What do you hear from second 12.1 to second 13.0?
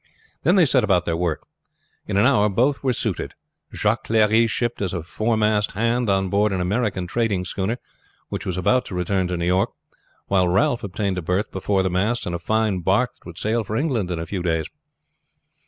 in a fine